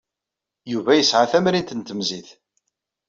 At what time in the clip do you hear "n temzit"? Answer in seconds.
1.75-2.29